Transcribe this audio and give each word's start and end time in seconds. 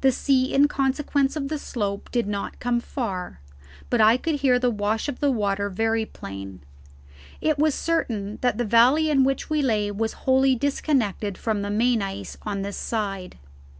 The 0.00 0.10
sea 0.10 0.52
in 0.52 0.66
consequence 0.66 1.36
of 1.36 1.46
the 1.46 1.56
slope 1.56 2.10
did 2.10 2.26
not 2.26 2.58
come 2.58 2.80
so 2.80 2.84
far, 2.86 3.40
but 3.90 4.00
I 4.00 4.16
could 4.16 4.40
hear 4.40 4.58
the 4.58 4.72
wash 4.72 5.06
of 5.08 5.20
the 5.20 5.30
water 5.30 5.70
very 5.70 6.04
plain. 6.04 6.62
It 7.40 7.60
was 7.60 7.72
certain 7.76 8.38
that 8.40 8.58
the 8.58 8.64
valley 8.64 9.08
in 9.08 9.22
which 9.22 9.48
we 9.50 9.62
lay 9.62 9.92
was 9.92 10.14
wholly 10.26 10.56
disconnected 10.56 11.38
from 11.38 11.62
the 11.62 11.70
main 11.70 12.02
ice 12.02 12.36
on 12.44 12.62
this 12.62 12.76
side. 12.76 13.38